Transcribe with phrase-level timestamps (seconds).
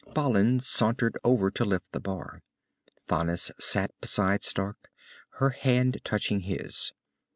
[0.15, 2.41] Balin sauntered over to lift the bar.
[3.07, 4.89] Thanis sat beside Stark,
[5.33, 6.91] her hand touching his.